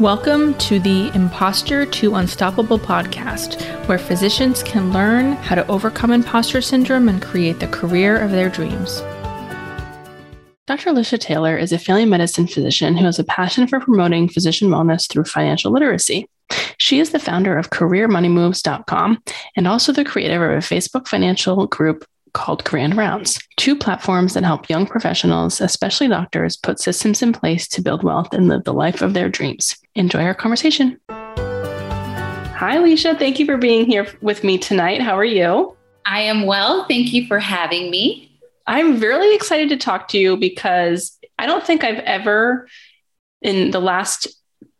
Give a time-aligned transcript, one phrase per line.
[0.00, 6.62] Welcome to the Imposter to Unstoppable podcast, where physicians can learn how to overcome imposter
[6.62, 9.02] syndrome and create the career of their dreams.
[10.66, 10.88] Dr.
[10.88, 15.06] Alicia Taylor is a family medicine physician who has a passion for promoting physician wellness
[15.06, 16.26] through financial literacy.
[16.78, 19.22] She is the founder of CareerMoneyMoves.com
[19.54, 24.44] and also the creator of a Facebook financial group called Grand Rounds, two platforms that
[24.44, 28.72] help young professionals, especially doctors, put systems in place to build wealth and live the
[28.72, 29.76] life of their dreams.
[29.94, 30.98] Enjoy our conversation.
[31.08, 33.14] Hi, Alicia.
[33.14, 35.00] Thank you for being here with me tonight.
[35.00, 35.76] How are you?
[36.04, 36.84] I am well.
[36.86, 38.38] Thank you for having me.
[38.66, 42.68] I'm really excited to talk to you because I don't think I've ever,
[43.42, 44.28] in the last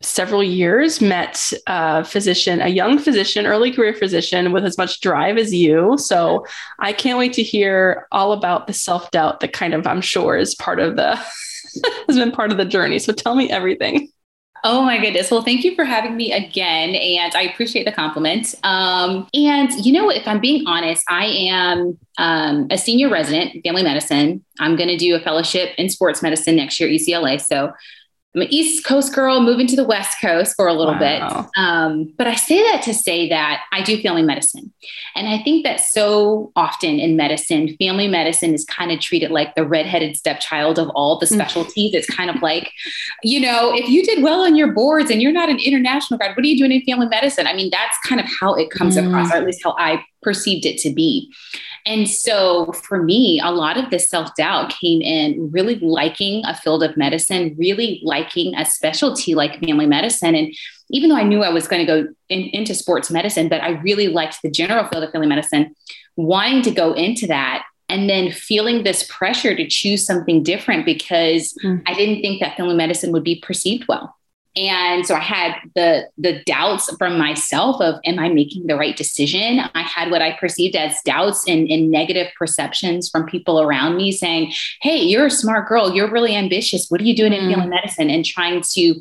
[0.01, 5.37] several years met a physician, a young physician, early career physician with as much drive
[5.37, 5.97] as you.
[5.97, 6.45] So
[6.79, 10.37] I can't wait to hear all about the self doubt that kind of, I'm sure,
[10.37, 11.15] is part of the,
[12.07, 12.99] has been part of the journey.
[12.99, 14.09] So tell me everything.
[14.63, 15.31] Oh my goodness.
[15.31, 16.93] Well, thank you for having me again.
[16.93, 18.53] And I appreciate the compliment.
[18.63, 23.81] Um, and, you know, if I'm being honest, I am um, a senior resident family
[23.81, 24.45] medicine.
[24.59, 27.41] I'm going to do a fellowship in sports medicine next year at UCLA.
[27.41, 27.71] So
[28.33, 30.99] I'm an East Coast girl moving to the West Coast for a little wow.
[30.99, 31.49] bit.
[31.57, 34.71] Um, but I say that to say that I do family medicine.
[35.15, 39.55] And I think that so often in medicine, family medicine is kind of treated like
[39.55, 41.35] the redheaded stepchild of all the mm.
[41.35, 41.93] specialties.
[41.93, 42.71] it's kind of like,
[43.21, 46.35] you know, if you did well on your boards and you're not an international grad,
[46.35, 47.47] what are you doing in family medicine?
[47.47, 49.05] I mean, that's kind of how it comes mm.
[49.05, 51.29] across, or at least how I perceived it to be.
[51.85, 56.55] And so for me, a lot of this self doubt came in really liking a
[56.55, 60.35] field of medicine, really liking a specialty like family medicine.
[60.35, 60.53] And
[60.89, 63.71] even though I knew I was going to go in, into sports medicine, but I
[63.81, 65.75] really liked the general field of family medicine,
[66.15, 71.53] wanting to go into that and then feeling this pressure to choose something different because
[71.63, 71.81] mm.
[71.85, 74.15] I didn't think that family medicine would be perceived well
[74.55, 78.97] and so i had the the doubts from myself of am i making the right
[78.97, 79.59] decision?
[79.73, 84.11] I had what i perceived as doubts and, and, negative perceptions from people around me
[84.11, 85.93] saying hey you're a smart girl.
[85.93, 86.87] You're really ambitious.
[86.89, 87.53] What are you doing in mm.
[87.53, 88.09] family medicine?
[88.09, 88.95] and trying to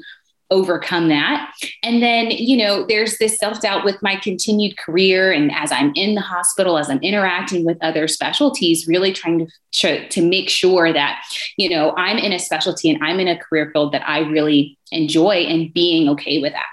[0.50, 1.52] overcome that.
[1.82, 5.32] And then, you know, there's this self doubt with my continued career.
[5.32, 10.08] And as I'm in the hospital, as I'm interacting with other specialties, really trying to,
[10.08, 11.22] to make sure that,
[11.56, 14.78] you know, I'm in a specialty and I'm in a career field that I really
[14.92, 16.66] enjoy and being okay with that.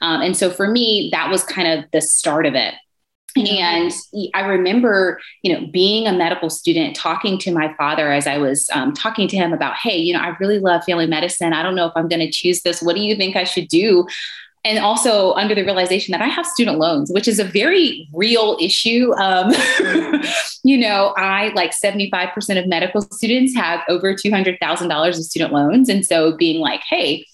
[0.00, 2.74] Um, and so for me, that was kind of the start of it.
[3.36, 3.92] And
[4.32, 8.68] I remember, you know, being a medical student, talking to my father as I was
[8.72, 11.52] um, talking to him about, hey, you know, I really love family medicine.
[11.52, 12.80] I don't know if I'm going to choose this.
[12.80, 14.06] What do you think I should do?
[14.66, 18.56] And also under the realization that I have student loans, which is a very real
[18.60, 19.12] issue.
[19.14, 19.52] Um,
[20.64, 25.90] you know, I like 75% of medical students have over $200,000 of student loans.
[25.90, 27.26] And so being like, hey,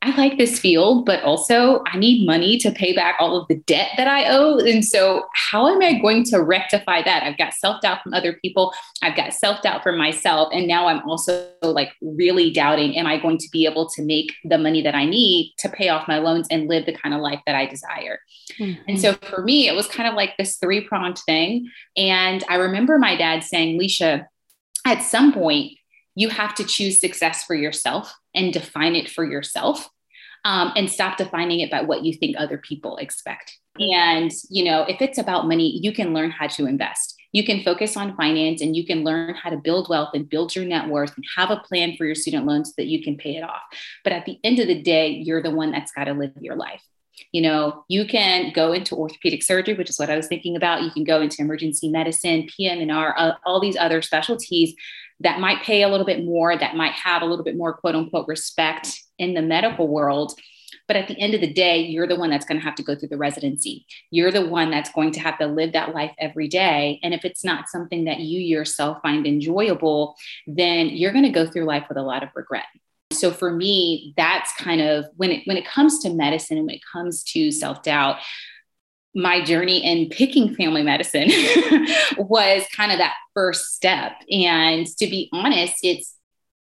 [0.00, 3.56] I like this field, but also I need money to pay back all of the
[3.56, 4.58] debt that I owe.
[4.58, 7.24] And so, how am I going to rectify that?
[7.24, 8.72] I've got self doubt from other people,
[9.02, 10.50] I've got self doubt from myself.
[10.52, 14.32] And now I'm also like really doubting am I going to be able to make
[14.44, 17.20] the money that I need to pay off my loans and live the kind of
[17.20, 18.20] life that I desire?
[18.60, 18.82] Mm-hmm.
[18.86, 21.70] And so, for me, it was kind of like this three pronged thing.
[21.96, 24.26] And I remember my dad saying, Leisha,
[24.84, 25.72] at some point,
[26.14, 29.90] you have to choose success for yourself and define it for yourself
[30.44, 33.58] um, and stop defining it by what you think other people expect.
[33.78, 37.16] And, you know, if it's about money, you can learn how to invest.
[37.32, 40.54] You can focus on finance and you can learn how to build wealth and build
[40.56, 43.16] your net worth and have a plan for your student loans so that you can
[43.16, 43.60] pay it off.
[44.04, 46.56] But at the end of the day, you're the one that's got to live your
[46.56, 46.82] life.
[47.32, 50.82] You know, you can go into orthopedic surgery, which is what I was thinking about.
[50.82, 54.74] You can go into emergency medicine, PM&R, uh, all these other specialties
[55.20, 57.94] that might pay a little bit more, that might have a little bit more quote
[57.94, 60.38] unquote respect in the medical world.
[60.86, 62.82] But at the end of the day, you're the one that's going to have to
[62.82, 63.84] go through the residency.
[64.10, 66.98] You're the one that's going to have to live that life every day.
[67.02, 70.14] And if it's not something that you yourself find enjoyable,
[70.46, 72.64] then you're going to go through life with a lot of regret.
[73.12, 76.76] So for me, that's kind of when it when it comes to medicine and when
[76.76, 78.16] it comes to self-doubt,
[79.14, 81.28] my journey in picking family medicine
[82.18, 84.12] was kind of that first step.
[84.30, 86.14] And to be honest, it's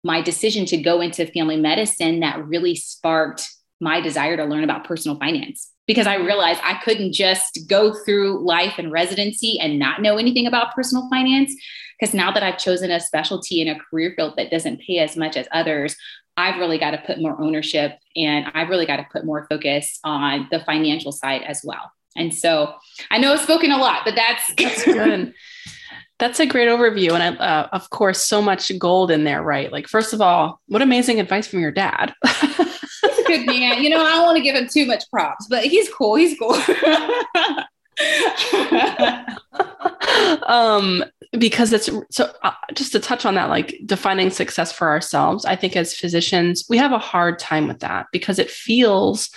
[0.03, 3.49] my decision to go into family medicine that really sparked
[3.81, 8.45] my desire to learn about personal finance because I realized I couldn't just go through
[8.45, 11.55] life and residency and not know anything about personal finance.
[11.99, 15.17] Because now that I've chosen a specialty in a career field that doesn't pay as
[15.17, 15.97] much as others,
[16.37, 20.01] I've really got to put more ownership and I've really got to put more focus
[20.03, 21.93] on the financial side as well.
[22.17, 22.75] And so
[23.11, 25.35] I know I've spoken a lot, but that's, that's good.
[26.19, 27.13] That's a great overview.
[27.13, 29.73] And I, uh, of course, so much gold in there, right?
[29.73, 32.15] Like, first of all, what amazing advice from your dad.
[32.25, 33.83] a good man.
[33.83, 36.15] You know, I don't want to give him too much props, but he's cool.
[36.15, 36.55] He's cool.
[40.47, 41.05] um,
[41.39, 45.57] because it's so uh, just to touch on that, like defining success for ourselves, I
[45.57, 49.31] think as physicians, we have a hard time with that because it feels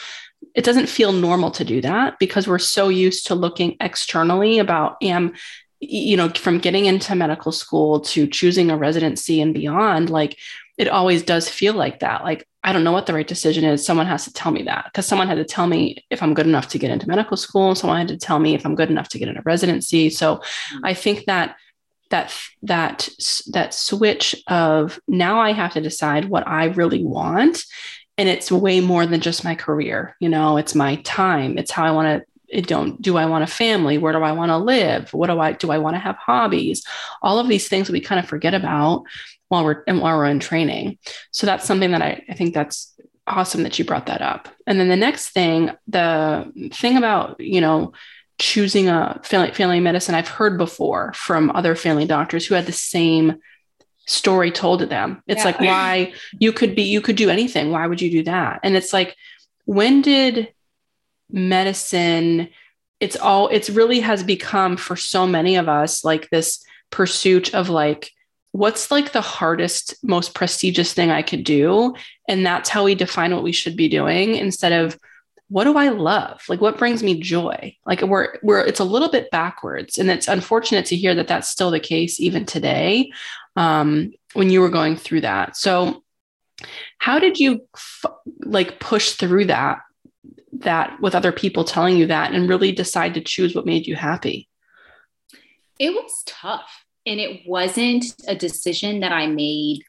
[0.57, 4.97] it doesn't feel normal to do that because we're so used to looking externally about
[5.03, 5.33] am
[5.79, 10.35] you know from getting into medical school to choosing a residency and beyond like
[10.77, 12.23] it always does feel like that.
[12.23, 13.85] Like i don't know what the right decision is.
[13.85, 14.85] Someone has to tell me that.
[14.85, 17.75] Because someone had to tell me if i'm good enough to get into medical school.
[17.75, 20.09] Someone had to tell me if i'm good enough to get into residency.
[20.09, 20.85] So mm-hmm.
[20.85, 21.55] i think that
[22.09, 22.33] that
[22.63, 23.09] that
[23.51, 27.65] that switch of now i have to decide what i really want
[28.17, 31.85] and it's way more than just my career you know it's my time it's how
[31.85, 33.97] i want to it don't do i want a family?
[33.97, 35.13] Where do i want to live?
[35.13, 36.85] What do i do i want to have hobbies?
[37.21, 39.03] All of these things we kind of forget about
[39.49, 40.97] while we're and while we're in training.
[41.31, 42.93] So that's something that I, I think that's
[43.25, 44.47] awesome that you brought that up.
[44.65, 47.93] And then the next thing the thing about you know
[48.39, 52.71] choosing a family, family medicine i've heard before from other family doctors who had the
[52.71, 53.39] same
[54.07, 55.21] story told to them.
[55.27, 55.45] It's yeah.
[55.45, 57.71] like why you could be you could do anything.
[57.71, 58.61] Why would you do that?
[58.63, 59.15] And it's like
[59.65, 60.53] when did
[61.29, 62.49] medicine
[62.99, 67.69] it's all it's really has become for so many of us like this pursuit of
[67.69, 68.11] like
[68.53, 71.93] what's like the hardest most prestigious thing i could do?
[72.29, 74.97] And that's how we define what we should be doing instead of
[75.49, 76.41] what do i love?
[76.47, 77.75] Like what brings me joy?
[77.85, 79.97] Like we're we're it's a little bit backwards.
[79.97, 83.11] And it's unfortunate to hear that that's still the case even today
[83.57, 86.03] um, when you were going through that so
[86.99, 88.11] how did you f-
[88.43, 89.79] like push through that
[90.53, 93.95] that with other people telling you that and really decide to choose what made you
[93.95, 94.47] happy?
[95.79, 96.83] It was tough.
[97.05, 99.81] And it wasn't a decision that I made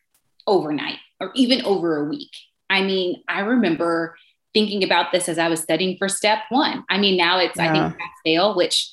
[0.47, 2.31] overnight or even over a week.
[2.71, 4.17] I mean, I remember
[4.55, 6.85] thinking about this as I was studying for step one.
[6.89, 7.71] I mean, now it's, yeah.
[7.71, 8.93] I think, pass fail, which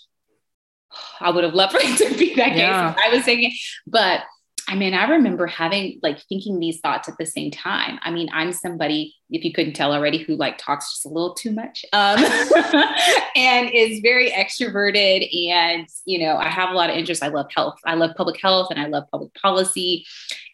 [1.19, 2.93] I would have loved for it to be that yeah.
[2.93, 3.03] case.
[3.05, 3.51] I was thinking,
[3.85, 4.21] but
[4.67, 7.99] I mean, I remember having like thinking these thoughts at the same time.
[8.01, 11.35] I mean, I'm somebody, if you couldn't tell already, who like talks just a little
[11.35, 12.17] too much um,
[13.35, 15.51] and is very extroverted.
[15.51, 17.21] And, you know, I have a lot of interest.
[17.21, 17.75] I love health.
[17.85, 20.03] I love public health and I love public policy.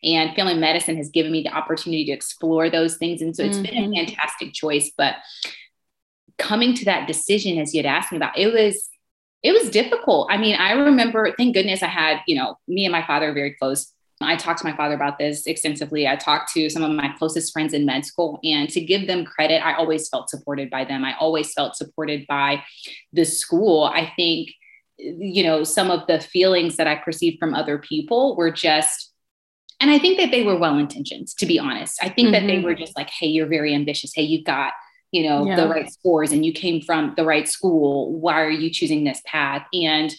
[0.03, 3.21] And family medicine has given me the opportunity to explore those things.
[3.21, 3.63] And so it's mm-hmm.
[3.63, 4.07] been a mm-hmm.
[4.07, 4.91] fantastic choice.
[4.97, 5.15] But
[6.37, 8.89] coming to that decision, as you had asked me about, it was,
[9.41, 10.27] it was difficult.
[10.29, 13.33] I mean, I remember, thank goodness I had, you know, me and my father are
[13.33, 13.93] very close
[14.23, 16.07] I talked to my father about this extensively.
[16.07, 19.25] I talked to some of my closest friends in med school, and to give them
[19.25, 21.03] credit, I always felt supported by them.
[21.03, 22.63] I always felt supported by
[23.13, 23.83] the school.
[23.83, 24.51] I think,
[24.97, 29.11] you know, some of the feelings that I perceived from other people were just,
[29.79, 31.97] and I think that they were well intentioned, to be honest.
[32.03, 32.33] I think mm-hmm.
[32.33, 32.65] that they mm-hmm.
[32.65, 34.13] were just like, hey, you're very ambitious.
[34.13, 34.73] Hey, you've got,
[35.11, 35.55] you know, yeah.
[35.55, 38.13] the right scores and you came from the right school.
[38.13, 39.65] Why are you choosing this path?
[39.73, 40.13] And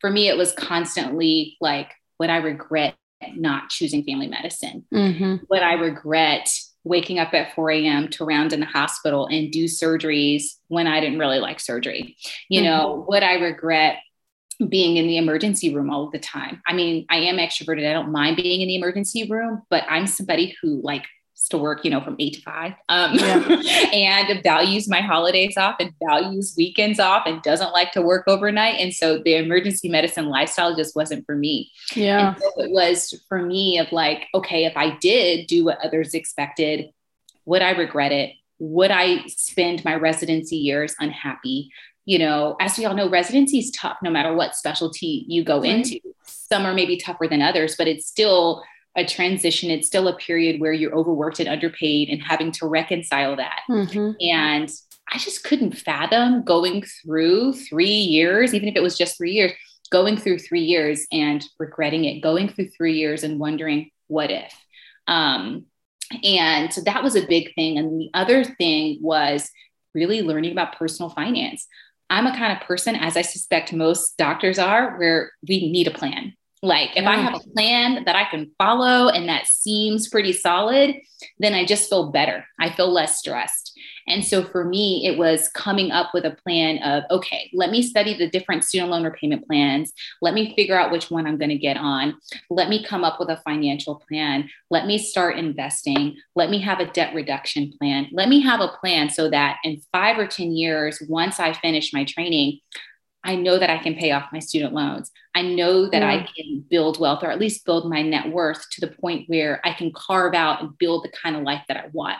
[0.00, 2.94] for me, it was constantly like, would I regret
[3.34, 4.84] not choosing family medicine.
[4.92, 5.36] Mm-hmm.
[5.48, 6.50] Would I regret
[6.84, 8.08] waking up at 4 a.m.
[8.08, 12.16] to round in the hospital and do surgeries when I didn't really like surgery?
[12.48, 12.68] You mm-hmm.
[12.68, 13.98] know, would I regret
[14.68, 16.62] being in the emergency room all the time?
[16.66, 17.88] I mean, I am extroverted.
[17.88, 21.04] I don't mind being in the emergency room, but I'm somebody who like
[21.50, 23.90] to work, you know, from eight to five, um, yeah.
[23.92, 28.80] and values my holidays off and values weekends off and doesn't like to work overnight.
[28.80, 31.70] And so the emergency medicine lifestyle just wasn't for me.
[31.94, 32.34] Yeah.
[32.36, 36.90] So it was for me of like, okay, if I did do what others expected,
[37.44, 38.32] would I regret it?
[38.58, 41.70] Would I spend my residency years unhappy?
[42.06, 45.62] You know, as we all know, residency is tough no matter what specialty you go
[45.62, 46.00] into.
[46.24, 48.62] Some are maybe tougher than others, but it's still
[48.96, 49.70] a transition.
[49.70, 53.60] It's still a period where you're overworked and underpaid and having to reconcile that.
[53.68, 54.12] Mm-hmm.
[54.20, 54.72] And
[55.12, 59.52] I just couldn't fathom going through three years, even if it was just three years,
[59.90, 64.52] going through three years and regretting it, going through three years and wondering, what if?
[65.06, 65.66] Um,
[66.24, 67.78] and so that was a big thing.
[67.78, 69.50] And the other thing was
[69.94, 71.66] really learning about personal finance.
[72.08, 75.92] I'm a kind of person, as I suspect most doctors are, where we need a
[75.92, 76.34] plan.
[76.66, 77.10] Like if yeah.
[77.10, 80.96] I have a plan that I can follow and that seems pretty solid,
[81.38, 82.44] then I just feel better.
[82.58, 83.72] I feel less stressed.
[84.08, 87.82] And so for me, it was coming up with a plan of, okay, let me
[87.82, 89.92] study the different student loan repayment plans.
[90.22, 92.16] Let me figure out which one I'm going to get on.
[92.50, 94.48] Let me come up with a financial plan.
[94.70, 96.16] Let me start investing.
[96.34, 98.08] Let me have a debt reduction plan.
[98.12, 101.92] Let me have a plan so that in five or 10 years, once I finish
[101.92, 102.60] my training,
[103.26, 105.10] I know that I can pay off my student loans.
[105.34, 106.08] I know that yeah.
[106.08, 109.60] I can build wealth or at least build my net worth to the point where
[109.64, 112.18] I can carve out and build the kind of life that I want.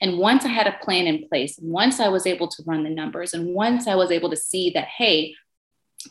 [0.00, 2.90] And once I had a plan in place, once I was able to run the
[2.90, 5.34] numbers, and once I was able to see that, hey,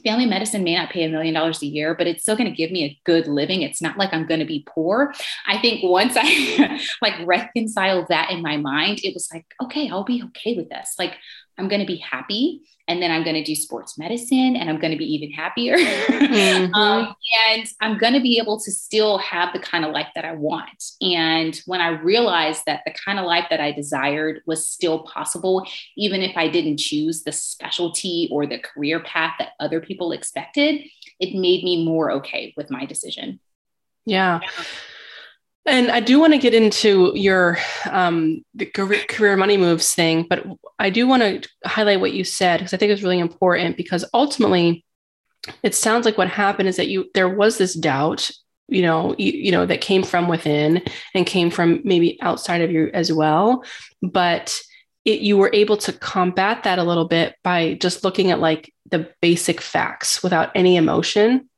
[0.03, 2.55] family medicine may not pay a million dollars a year, but it's still going to
[2.55, 3.61] give me a good living.
[3.61, 5.13] It's not like I'm going to be poor.
[5.47, 10.03] I think once I like reconciled that in my mind, it was like, okay, I'll
[10.03, 10.95] be okay with this.
[10.97, 11.15] Like
[11.57, 14.79] I'm going to be happy and then I'm going to do sports medicine and I'm
[14.79, 15.77] going to be even happier.
[16.31, 16.73] Mm-hmm.
[16.73, 17.13] um,
[17.49, 20.33] and I'm going to be able to still have the kind of life that I
[20.33, 20.83] want.
[21.01, 25.65] And when I realized that the kind of life that I desired was still possible,
[25.97, 30.85] even if I didn't choose the specialty or the career path that other people expected,
[31.19, 33.39] it made me more okay with my decision.
[34.05, 34.39] Yeah.
[34.41, 34.63] yeah.
[35.65, 40.43] And I do want to get into your um, career money moves thing, but
[40.79, 44.03] I do want to highlight what you said because I think it's really important because
[44.13, 44.83] ultimately,
[45.61, 48.31] it sounds like what happened is that you there was this doubt,
[48.69, 50.81] you know, you, you know that came from within
[51.13, 53.63] and came from maybe outside of you as well,
[54.01, 54.59] but
[55.05, 58.73] it, you were able to combat that a little bit by just looking at like
[58.89, 61.49] the basic facts without any emotion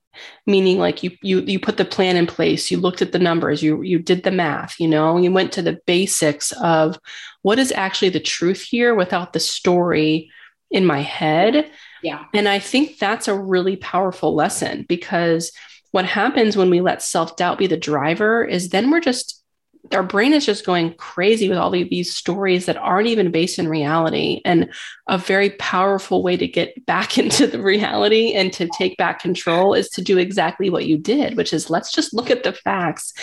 [0.46, 3.62] meaning like you you you put the plan in place you looked at the numbers
[3.64, 7.00] you you did the math you know you went to the basics of
[7.42, 10.30] what is actually the truth here without the story
[10.72, 11.70] in my head.
[12.02, 12.26] Yeah.
[12.34, 15.52] And i think that's a really powerful lesson because
[15.92, 19.43] what happens when we let self-doubt be the driver is then we're just
[19.92, 23.68] our brain is just going crazy with all these stories that aren't even based in
[23.68, 24.42] reality.
[24.46, 24.72] And
[25.08, 29.74] a very powerful way to get back into the reality and to take back control
[29.74, 33.14] is to do exactly what you did, which is let's just look at the facts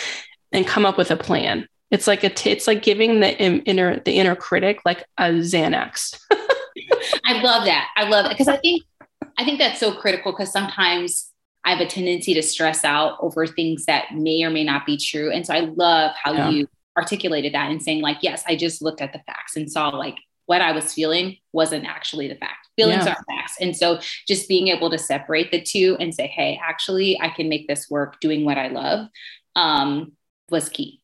[0.51, 1.67] and come up with a plan.
[1.89, 6.17] It's like a t- it's like giving the inner the inner critic like a Xanax.
[7.25, 7.89] I love that.
[7.97, 8.83] I love it because I think
[9.37, 11.30] I think that's so critical because sometimes
[11.63, 14.97] I have a tendency to stress out over things that may or may not be
[14.97, 15.31] true.
[15.31, 16.49] And so I love how yeah.
[16.49, 19.89] you articulated that and saying, like, yes, I just looked at the facts and saw
[19.89, 22.67] like what I was feeling wasn't actually the fact.
[22.75, 23.13] Feelings yeah.
[23.13, 23.55] are facts.
[23.61, 27.47] And so just being able to separate the two and say, hey, actually, I can
[27.47, 29.07] make this work doing what I love
[29.55, 30.13] um,
[30.49, 31.01] was key.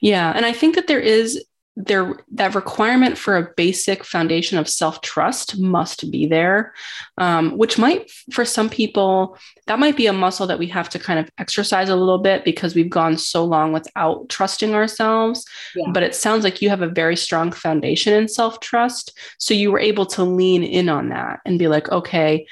[0.00, 0.32] Yeah.
[0.34, 5.58] And I think that there is there that requirement for a basic foundation of self-trust
[5.58, 6.74] must be there
[7.16, 10.98] um, which might for some people that might be a muscle that we have to
[10.98, 15.90] kind of exercise a little bit because we've gone so long without trusting ourselves yeah.
[15.94, 19.80] but it sounds like you have a very strong foundation in self-trust so you were
[19.80, 22.46] able to lean in on that and be like okay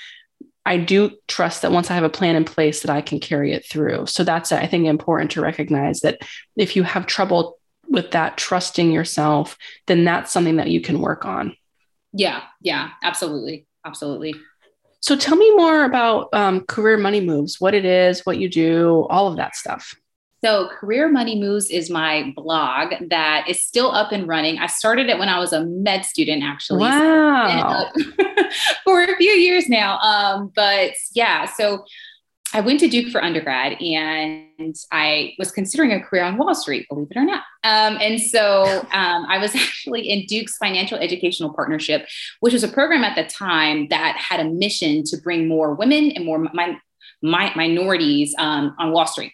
[0.67, 3.53] I do trust that once I have a plan in place that I can carry
[3.53, 4.07] it through.
[4.07, 6.21] So that's I think important to recognize that
[6.55, 7.59] if you have trouble
[7.91, 11.55] with that trusting yourself, then that's something that you can work on.
[12.13, 13.67] Yeah, yeah, absolutely.
[13.85, 14.35] Absolutely.
[15.01, 19.07] So tell me more about um, Career Money Moves, what it is, what you do,
[19.11, 19.95] all of that stuff.
[20.43, 24.59] So, Career Money Moves is my blog that is still up and running.
[24.59, 26.81] I started it when I was a med student, actually.
[26.81, 27.91] Wow.
[27.95, 28.05] So
[28.85, 29.99] for a few years now.
[29.99, 31.85] Um, but yeah, so
[32.53, 36.87] I went to Duke for undergrad and I was considering a career on Wall Street,
[36.89, 37.45] believe it or not.
[37.65, 42.07] Um, and so um, I was actually in Duke's Financial Educational Partnership,
[42.41, 46.11] which was a program at the time that had a mission to bring more women
[46.13, 46.79] and more mi-
[47.23, 49.33] mi- minorities um, on Wall Street.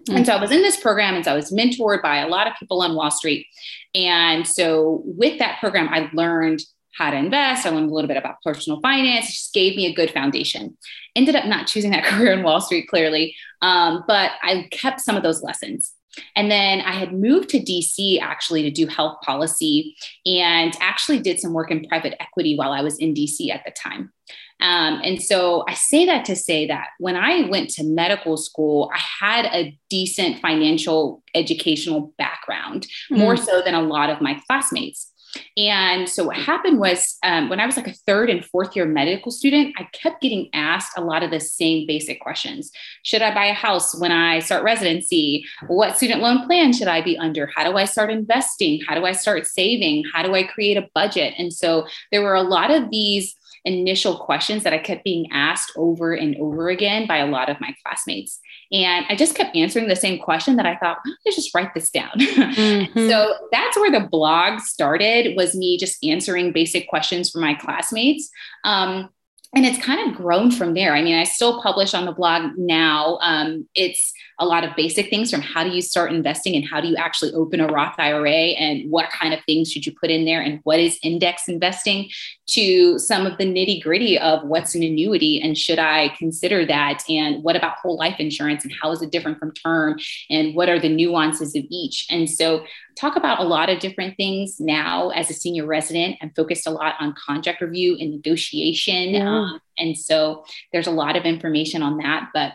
[0.00, 0.18] Mm-hmm.
[0.18, 2.46] And so I was in this program and so I was mentored by a lot
[2.46, 3.46] of people on Wall Street.
[3.94, 6.60] And so with that program, I learned
[6.96, 7.66] how to invest.
[7.66, 9.28] I learned a little bit about personal finance.
[9.28, 10.76] It just gave me a good foundation.
[11.14, 15.16] Ended up not choosing that career in Wall Street, clearly, um, but I kept some
[15.16, 15.92] of those lessons.
[16.34, 21.38] And then I had moved to DC actually to do health policy and actually did
[21.38, 24.12] some work in private equity while I was in DC at the time.
[24.60, 28.90] Um, and so I say that to say that when I went to medical school,
[28.94, 33.18] I had a decent financial educational background, mm.
[33.18, 35.12] more so than a lot of my classmates.
[35.56, 38.86] And so what happened was um, when I was like a third and fourth year
[38.86, 42.70] medical student, I kept getting asked a lot of the same basic questions.
[43.02, 45.44] Should I buy a house when I start residency?
[45.68, 47.46] What student loan plan should I be under?
[47.54, 48.80] How do I start investing?
[48.86, 50.04] How do I start saving?
[50.12, 51.34] How do I create a budget?
[51.38, 53.34] And so there were a lot of these
[53.66, 57.60] initial questions that I kept being asked over and over again by a lot of
[57.60, 58.40] my classmates.
[58.72, 61.54] And I just kept answering the same question that I thought, why don't I just
[61.54, 62.10] write this down?
[62.56, 63.08] Mm-hmm.
[63.08, 68.30] so that's where the blog started was me just answering basic questions for my classmates.
[68.64, 69.10] Um,
[69.54, 70.94] and it's kind of grown from there.
[70.94, 73.18] I mean, I still publish on the blog now.
[73.22, 76.80] Um, it's a lot of basic things from how do you start investing and how
[76.80, 80.10] do you actually open a Roth IRA and what kind of things should you put
[80.10, 82.10] in there and what is index investing
[82.48, 87.02] to some of the nitty gritty of what's an annuity and should I consider that
[87.08, 89.98] and what about whole life insurance and how is it different from term
[90.28, 92.06] and what are the nuances of each.
[92.10, 92.64] And so
[92.96, 96.16] talk about a lot of different things now as a senior resident.
[96.22, 99.10] I'm focused a lot on contract review and negotiation.
[99.10, 99.28] Yeah.
[99.28, 102.54] Um, and so there's a lot of information on that, but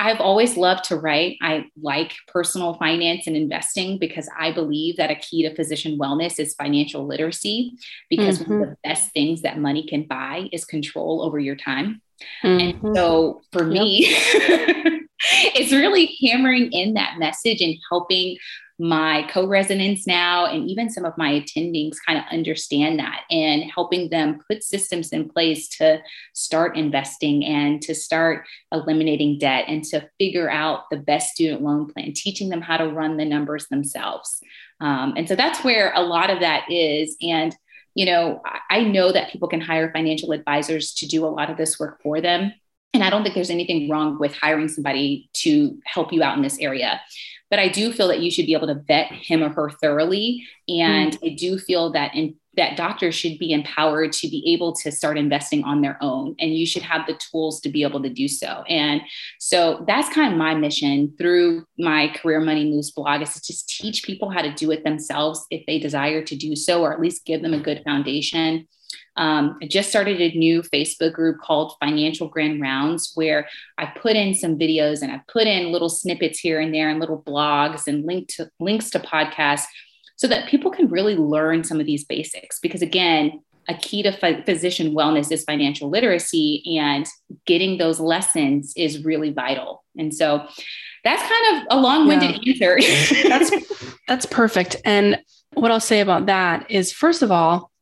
[0.00, 1.38] I've always loved to write.
[1.42, 6.38] I like personal finance and investing because I believe that a key to physician wellness
[6.38, 7.72] is financial literacy
[8.08, 8.52] because mm-hmm.
[8.52, 12.00] one of the best things that money can buy is control over your time.
[12.44, 12.84] Mm-hmm.
[12.86, 13.72] And so for yep.
[13.72, 14.04] me,
[15.18, 18.36] it's really hammering in that message and helping
[18.78, 24.08] my co-residents now and even some of my attendings kind of understand that and helping
[24.08, 26.00] them put systems in place to
[26.32, 31.92] start investing and to start eliminating debt and to figure out the best student loan
[31.92, 34.40] plan teaching them how to run the numbers themselves.
[34.80, 37.16] Um, and so that's where a lot of that is.
[37.20, 37.54] And
[37.94, 41.56] you know i know that people can hire financial advisors to do a lot of
[41.56, 42.52] this work for them.
[42.94, 46.42] And I don't think there's anything wrong with hiring somebody to help you out in
[46.42, 47.00] this area
[47.50, 50.46] but I do feel that you should be able to vet him or her thoroughly.
[50.68, 51.32] And mm.
[51.32, 55.16] I do feel that in that doctors should be empowered to be able to start
[55.16, 58.26] investing on their own and you should have the tools to be able to do
[58.26, 59.00] so and
[59.38, 63.68] so that's kind of my mission through my career money moves blog is to just
[63.68, 67.00] teach people how to do it themselves if they desire to do so or at
[67.00, 68.66] least give them a good foundation
[69.18, 74.14] um, I just started a new Facebook group called Financial Grand Rounds, where I put
[74.14, 77.88] in some videos and I put in little snippets here and there and little blogs
[77.88, 79.64] and link to links to podcasts
[80.16, 82.60] so that people can really learn some of these basics.
[82.60, 84.12] Because again, a key to
[84.44, 87.04] physician wellness is financial literacy, and
[87.44, 89.84] getting those lessons is really vital.
[89.98, 90.46] And so
[91.02, 92.52] that's kind of a long-winded yeah.
[92.52, 92.78] answer.
[93.28, 94.76] that's that's perfect.
[94.84, 95.18] And
[95.54, 97.72] what I'll say about that is, first of all,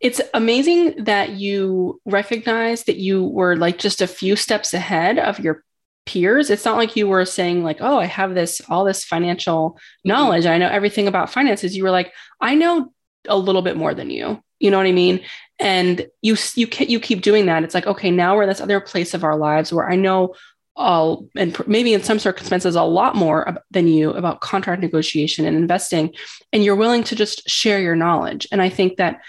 [0.00, 5.38] it's amazing that you recognize that you were like just a few steps ahead of
[5.38, 5.62] your
[6.06, 6.50] peers.
[6.50, 10.46] It's not like you were saying like, "Oh, I have this all this financial knowledge.
[10.46, 12.92] I know everything about finances." You were like, "I know
[13.28, 15.20] a little bit more than you." You know what I mean?
[15.58, 17.62] And you you you keep doing that.
[17.62, 20.34] It's like, okay, now we're this other place of our lives where I know
[20.76, 25.56] all and maybe in some circumstances a lot more than you about contract negotiation and
[25.56, 26.14] investing
[26.52, 29.20] and you're willing to just share your knowledge and i think that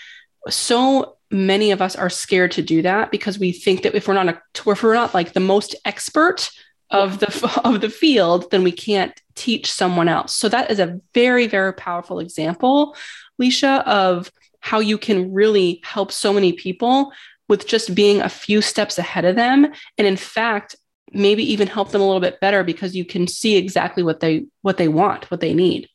[0.49, 4.13] so many of us are scared to do that because we think that if we're
[4.13, 6.49] not a, if we're not like the most expert
[6.89, 10.35] of the of the field then we can't teach someone else.
[10.35, 12.95] So that is a very very powerful example
[13.41, 17.11] leisha of how you can really help so many people
[17.49, 19.65] with just being a few steps ahead of them.
[19.97, 20.75] And in fact
[21.13, 24.45] maybe even help them a little bit better because you can see exactly what they
[24.61, 25.87] what they want what they need.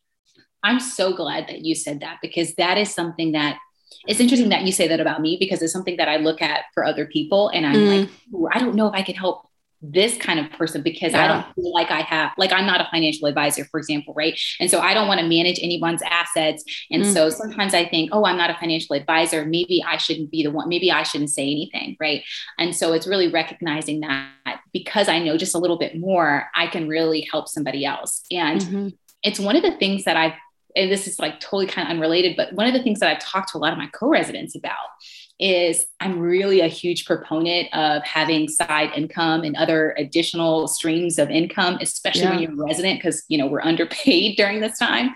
[0.63, 3.59] I'm so glad that you said that because that is something that
[4.07, 6.65] it's interesting that you say that about me because it's something that I look at
[6.75, 8.11] for other people and I'm mm.
[8.33, 9.47] like, I don't know if I can help
[9.83, 11.25] this kind of person because yeah.
[11.25, 14.39] I don't feel like I have, like, I'm not a financial advisor, for example, right?
[14.59, 16.65] And so I don't want to manage anyone's assets.
[16.91, 17.13] And mm.
[17.13, 19.45] so sometimes I think, oh, I'm not a financial advisor.
[19.45, 22.23] Maybe I shouldn't be the one, maybe I shouldn't say anything, right?
[22.59, 26.67] And so it's really recognizing that because I know just a little bit more, I
[26.69, 28.23] can really help somebody else.
[28.31, 28.89] And mm-hmm.
[29.23, 30.35] it's one of the things that I've
[30.77, 33.23] and this is like totally kind of unrelated, but one of the things that I've
[33.23, 34.77] talked to a lot of my co-residents about
[35.39, 41.31] is I'm really a huge proponent of having side income and other additional streams of
[41.31, 42.31] income, especially yeah.
[42.31, 45.15] when you're a resident, because you know we're underpaid during this time.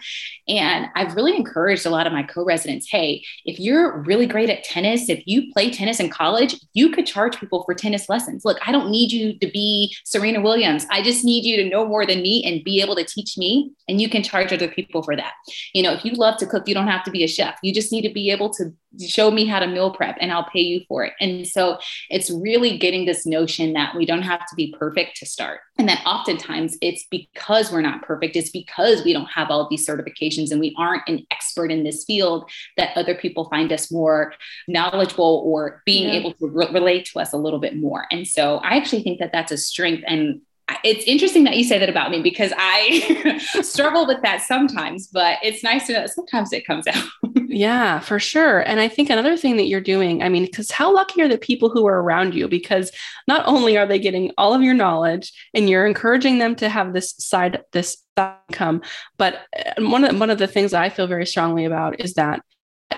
[0.48, 4.64] And I've really encouraged a lot of my co-residents, hey, if you're really great at
[4.64, 8.44] tennis, if you play tennis in college, you could charge people for tennis lessons.
[8.44, 10.86] Look, I don't need you to be Serena Williams.
[10.90, 13.70] I just need you to know more than me and be able to teach me.
[13.88, 15.32] And you can charge other people for that.
[15.72, 17.56] You know, if you love to cook, you don't have to be a chef.
[17.62, 20.48] You just need to be able to show me how to meal prep and I'll
[20.50, 21.12] pay you for it.
[21.20, 25.26] And so it's really getting this notion that we don't have to be perfect to
[25.26, 25.60] start.
[25.78, 29.86] And that oftentimes it's because we're not perfect, it's because we don't have all these
[29.86, 34.34] certifications and we aren't an expert in this field that other people find us more
[34.66, 36.14] knowledgeable or being yeah.
[36.14, 38.06] able to re- relate to us a little bit more.
[38.10, 40.02] And so I actually think that that's a strength.
[40.06, 40.40] And
[40.84, 45.38] it's interesting that you say that about me because I struggle with that sometimes, but
[45.42, 47.04] it's nice to know that sometimes it comes out.
[47.48, 48.60] yeah, for sure.
[48.60, 51.38] And I think another thing that you're doing, I mean, because how lucky are the
[51.38, 52.48] people who are around you?
[52.48, 52.90] Because
[53.26, 56.92] not only are they getting all of your knowledge and you're encouraging them to have
[56.92, 58.82] this side, this income,
[59.18, 59.40] but
[59.78, 62.42] one of, one of the things that I feel very strongly about is that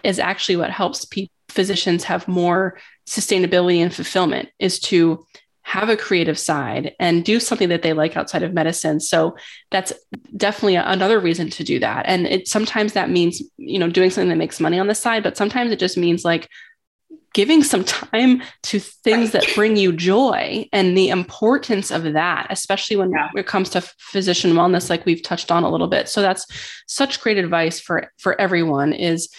[0.02, 5.24] is actually what helps people physicians have more sustainability and fulfillment is to
[5.72, 9.34] have a creative side and do something that they like outside of medicine so
[9.70, 9.90] that's
[10.36, 14.28] definitely another reason to do that and it sometimes that means you know doing something
[14.28, 16.46] that makes money on the side but sometimes it just means like
[17.32, 22.96] giving some time to things that bring you joy and the importance of that, especially
[22.96, 23.30] when yeah.
[23.34, 26.08] it comes to physician wellness, like we've touched on a little bit.
[26.08, 26.46] So that's
[26.86, 29.30] such great advice for for everyone is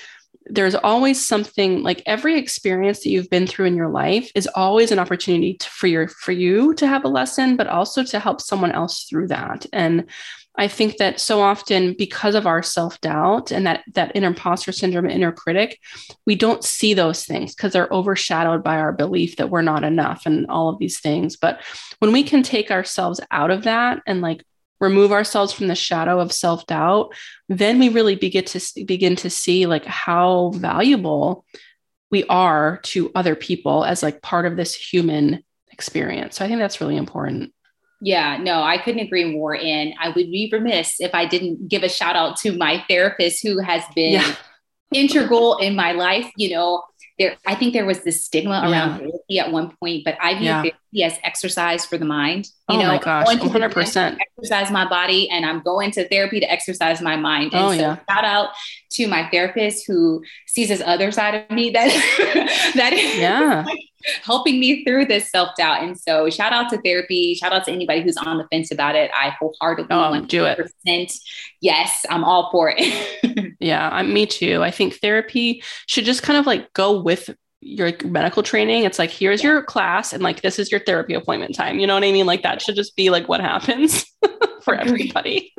[0.45, 4.91] there's always something like every experience that you've been through in your life is always
[4.91, 8.41] an opportunity to, for your for you to have a lesson but also to help
[8.41, 10.09] someone else through that and
[10.55, 15.09] I think that so often because of our self-doubt and that that inner imposter syndrome,
[15.09, 15.79] inner critic,
[16.27, 20.23] we don't see those things because they're overshadowed by our belief that we're not enough
[20.25, 21.35] and all of these things.
[21.35, 21.61] But
[21.99, 24.43] when we can take ourselves out of that and like
[24.83, 27.15] remove ourselves from the shadow of self-doubt,
[27.49, 31.45] then we really begin to begin to see like how valuable
[32.11, 36.35] we are to other people as like part of this human experience.
[36.35, 37.53] So I think that's really important.
[38.01, 39.55] Yeah, no, I couldn't agree more.
[39.55, 43.41] And I would be remiss if I didn't give a shout out to my therapist
[43.41, 44.35] who has been yeah.
[44.93, 46.29] integral in my life.
[46.35, 46.83] You know,
[47.17, 48.71] there, I think there was this stigma yeah.
[48.71, 50.61] around therapy at one point, but I view yeah.
[50.63, 52.47] therapy as exercise for the mind.
[52.69, 54.17] You oh know, my gosh, 100%.
[54.37, 57.53] Exercise my body, and I'm going to therapy to exercise my mind.
[57.53, 57.97] And oh, so yeah.
[58.09, 58.49] shout out
[58.91, 61.89] to my therapist who sees this other side of me that
[62.75, 63.65] that is yeah.
[63.67, 63.79] like
[64.23, 65.83] helping me through this self doubt.
[65.83, 67.35] And so, shout out to therapy.
[67.35, 69.11] Shout out to anybody who's on the fence about it.
[69.13, 71.13] I wholeheartedly oh, do it.
[71.59, 73.55] Yes, I'm all for it.
[73.59, 74.63] yeah, I'm, me too.
[74.63, 77.29] I think therapy should just kind of like go with
[77.65, 78.83] your medical training.
[78.83, 79.51] It's like, here's yeah.
[79.51, 81.79] your class, and like, this is your therapy appointment time.
[81.79, 82.25] You know what I mean?
[82.25, 84.05] Like, that should just be like what happens
[84.63, 85.53] for everybody.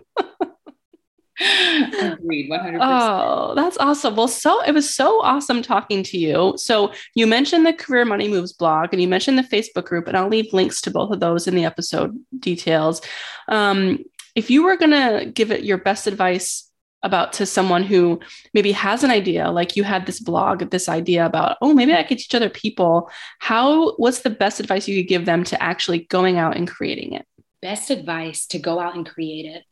[1.40, 2.78] Agreed, 100%.
[2.80, 4.14] Oh, that's awesome.
[4.14, 6.54] Well, so it was so awesome talking to you.
[6.56, 10.16] So, you mentioned the Career Money Moves blog and you mentioned the Facebook group, and
[10.16, 13.00] I'll leave links to both of those in the episode details.
[13.48, 16.70] Um, if you were going to give it your best advice
[17.04, 18.18] about to someone who
[18.54, 22.02] maybe has an idea, like you had this blog, this idea about, oh, maybe I
[22.02, 26.00] could teach other people, how, what's the best advice you could give them to actually
[26.00, 27.26] going out and creating it?
[27.62, 29.62] Best advice to go out and create it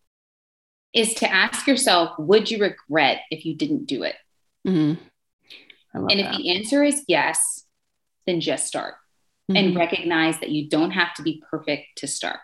[0.93, 4.17] is to ask yourself, would you regret if you didn't do it?
[4.67, 5.03] Mm-hmm.
[5.95, 6.37] And if that.
[6.37, 7.65] the answer is yes,
[8.27, 8.95] then just start
[9.51, 9.57] mm-hmm.
[9.57, 12.41] and recognize that you don't have to be perfect to start.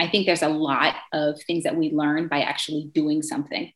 [0.00, 3.70] I think there's a lot of things that we learn by actually doing something.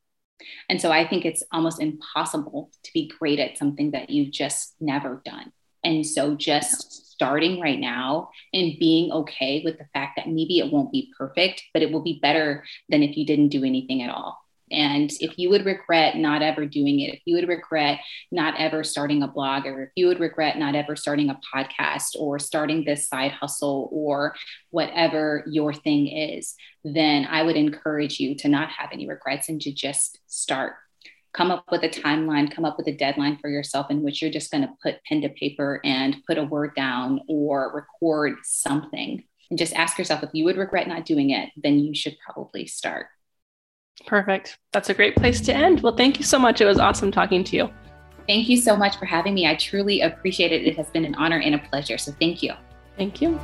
[0.70, 4.74] And so I think it's almost impossible to be great at something that you've just
[4.80, 5.52] never done.
[5.84, 10.72] And so just starting right now and being okay with the fact that maybe it
[10.72, 14.10] won't be perfect, but it will be better than if you didn't do anything at
[14.10, 14.43] all.
[14.70, 18.00] And if you would regret not ever doing it, if you would regret
[18.32, 22.16] not ever starting a blog, or if you would regret not ever starting a podcast
[22.18, 24.34] or starting this side hustle or
[24.70, 29.60] whatever your thing is, then I would encourage you to not have any regrets and
[29.62, 30.74] to just start
[31.34, 34.30] come up with a timeline, come up with a deadline for yourself in which you're
[34.30, 39.22] just going to put pen to paper and put a word down or record something.
[39.50, 42.66] And just ask yourself if you would regret not doing it, then you should probably
[42.66, 43.06] start.
[44.06, 44.58] Perfect.
[44.72, 45.80] That's a great place to end.
[45.80, 46.60] Well, thank you so much.
[46.60, 47.70] It was awesome talking to you.
[48.26, 49.46] Thank you so much for having me.
[49.46, 50.66] I truly appreciate it.
[50.66, 51.98] It has been an honor and a pleasure.
[51.98, 52.54] So thank you.
[52.96, 53.38] Thank you.